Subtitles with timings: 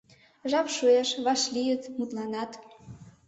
[0.49, 2.51] Жап шуэш, вашлийыт, мутланат...